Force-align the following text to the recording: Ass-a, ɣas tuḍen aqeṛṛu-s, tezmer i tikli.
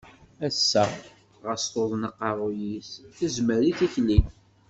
Ass-a, 0.47 0.83
ɣas 1.45 1.63
tuḍen 1.71 2.07
aqeṛṛu-s, 2.09 2.89
tezmer 3.17 3.61
i 3.69 3.71
tikli. 3.79 4.19